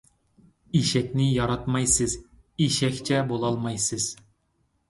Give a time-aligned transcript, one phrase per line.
[0.77, 2.17] ئېشەكنى ياراتمايسىز،
[2.65, 4.09] ئېشەكچە بولالمايسىز.